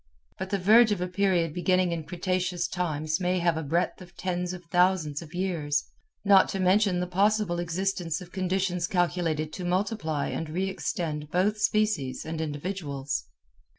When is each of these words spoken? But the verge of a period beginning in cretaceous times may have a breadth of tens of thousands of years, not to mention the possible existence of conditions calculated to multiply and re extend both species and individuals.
But 0.39 0.49
the 0.49 0.57
verge 0.57 0.91
of 0.91 0.99
a 0.99 1.07
period 1.07 1.53
beginning 1.53 1.91
in 1.91 2.05
cretaceous 2.05 2.67
times 2.67 3.19
may 3.19 3.37
have 3.37 3.55
a 3.55 3.61
breadth 3.61 4.01
of 4.01 4.17
tens 4.17 4.51
of 4.51 4.63
thousands 4.71 5.21
of 5.21 5.35
years, 5.35 5.85
not 6.25 6.49
to 6.49 6.59
mention 6.59 6.99
the 6.99 7.05
possible 7.05 7.59
existence 7.59 8.19
of 8.19 8.31
conditions 8.31 8.87
calculated 8.87 9.53
to 9.53 9.63
multiply 9.63 10.29
and 10.29 10.49
re 10.49 10.67
extend 10.67 11.29
both 11.29 11.59
species 11.61 12.25
and 12.25 12.41
individuals. 12.41 13.25